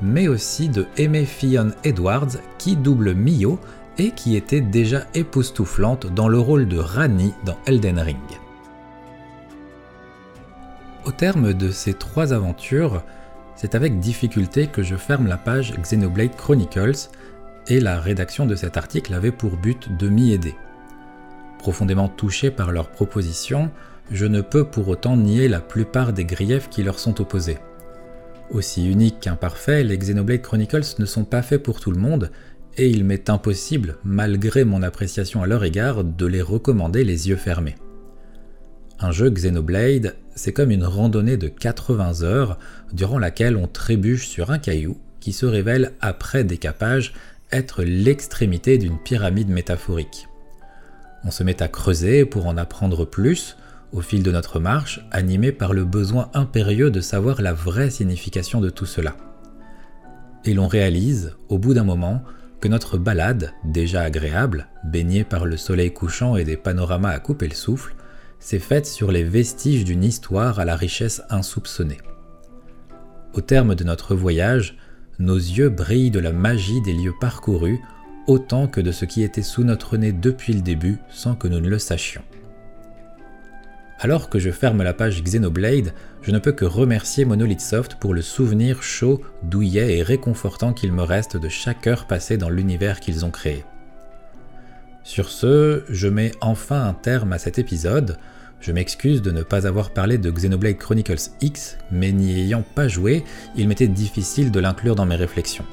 [0.01, 3.57] mais aussi de Aimee Fionn Edwards qui double Mio
[3.97, 8.17] et qui était déjà époustouflante dans le rôle de Rani dans Elden Ring.
[11.05, 13.03] Au terme de ces trois aventures,
[13.55, 17.09] c'est avec difficulté que je ferme la page Xenoblade Chronicles
[17.67, 20.55] et la rédaction de cet article avait pour but de m'y aider.
[21.59, 23.69] Profondément touché par leurs propositions,
[24.11, 27.57] je ne peux pour autant nier la plupart des griefs qui leur sont opposés.
[28.51, 32.31] Aussi uniques qu'imparfaits, les Xenoblade Chronicles ne sont pas faits pour tout le monde
[32.77, 37.35] et il m'est impossible, malgré mon appréciation à leur égard, de les recommander les yeux
[37.35, 37.75] fermés.
[38.99, 42.57] Un jeu Xenoblade, c'est comme une randonnée de 80 heures
[42.93, 47.13] durant laquelle on trébuche sur un caillou qui se révèle après décapage
[47.51, 50.27] être l'extrémité d'une pyramide métaphorique.
[51.23, 53.55] On se met à creuser pour en apprendre plus
[53.93, 58.59] au fil de notre marche, animé par le besoin impérieux de savoir la vraie signification
[58.59, 59.15] de tout cela.
[60.45, 62.23] Et l'on réalise, au bout d'un moment,
[62.63, 67.49] que notre balade, déjà agréable, baignée par le soleil couchant et des panoramas à couper
[67.49, 67.93] le souffle,
[68.39, 71.97] s'est faite sur les vestiges d'une histoire à la richesse insoupçonnée.
[73.33, 74.77] Au terme de notre voyage,
[75.19, 77.81] nos yeux brillent de la magie des lieux parcourus
[78.27, 81.59] autant que de ce qui était sous notre nez depuis le début sans que nous
[81.59, 82.23] ne le sachions.
[84.03, 85.93] Alors que je ferme la page Xenoblade,
[86.23, 90.91] je ne peux que remercier Monolith Soft pour le souvenir chaud, douillet et réconfortant qu'il
[90.91, 93.63] me reste de chaque heure passée dans l'univers qu'ils ont créé.
[95.05, 98.17] Sur ce, je mets enfin un terme à cet épisode.
[98.59, 102.89] Je m'excuse de ne pas avoir parlé de Xenoblade Chronicles X, mais n'y ayant pas
[102.89, 103.23] joué,
[103.55, 105.65] il m'était difficile de l'inclure dans mes réflexions.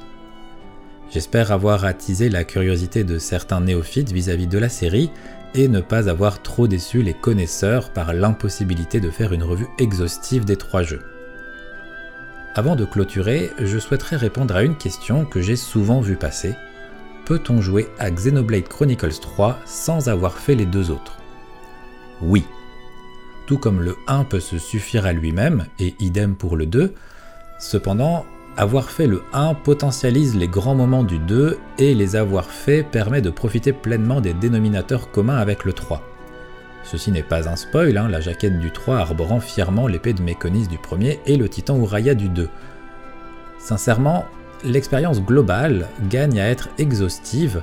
[1.13, 5.11] J'espère avoir attisé la curiosité de certains néophytes vis-à-vis de la série
[5.53, 10.45] et ne pas avoir trop déçu les connaisseurs par l'impossibilité de faire une revue exhaustive
[10.45, 11.01] des trois jeux.
[12.55, 16.55] Avant de clôturer, je souhaiterais répondre à une question que j'ai souvent vue passer.
[17.25, 21.17] Peut-on jouer à Xenoblade Chronicles 3 sans avoir fait les deux autres?
[22.21, 22.45] Oui
[23.51, 26.93] tout comme le 1 peut se suffire à lui-même, et idem pour le 2,
[27.59, 28.25] cependant,
[28.57, 33.21] avoir fait le 1 potentialise les grands moments du 2 et les avoir faits permet
[33.21, 36.01] de profiter pleinement des dénominateurs communs avec le 3.
[36.83, 40.67] Ceci n'est pas un spoil, hein, la jaquette du 3 arborant fièrement l'épée de Méconis
[40.67, 42.49] du premier et le titan Uraya du 2.
[43.59, 44.25] Sincèrement,
[44.63, 47.61] l'expérience globale gagne à être exhaustive,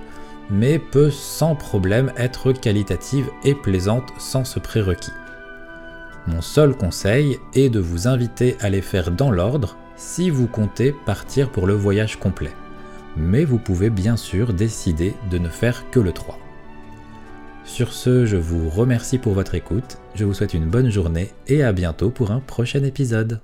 [0.50, 5.12] mais peut sans problème être qualitative et plaisante sans ce prérequis.
[6.26, 10.92] Mon seul conseil est de vous inviter à les faire dans l'ordre si vous comptez
[11.04, 12.52] partir pour le voyage complet.
[13.16, 16.38] Mais vous pouvez bien sûr décider de ne faire que le 3.
[17.64, 21.62] Sur ce, je vous remercie pour votre écoute, je vous souhaite une bonne journée et
[21.62, 23.40] à bientôt pour un prochain épisode.